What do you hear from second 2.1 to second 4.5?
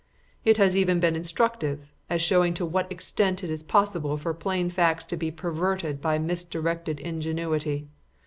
showing to what extent it is possible for